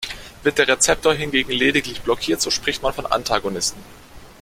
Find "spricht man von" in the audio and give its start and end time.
2.49-3.05